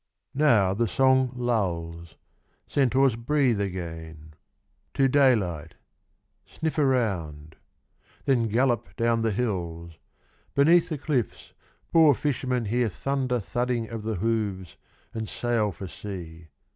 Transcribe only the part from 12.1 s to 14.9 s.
fishermen Hear thunder thudding of the hooves,